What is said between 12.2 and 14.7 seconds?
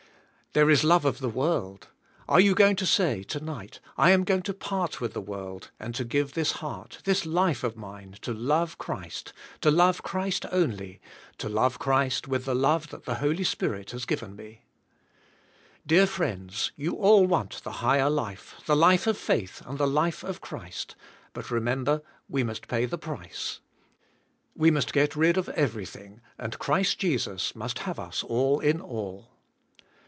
with the love that the Holy Spirit has given me."